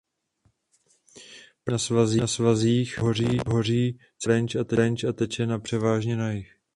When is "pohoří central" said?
3.45-4.65